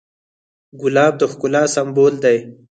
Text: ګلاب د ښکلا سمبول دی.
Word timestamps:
ګلاب 0.79 1.13
د 1.19 1.21
ښکلا 1.31 1.63
سمبول 1.75 2.13
دی. 2.23 2.37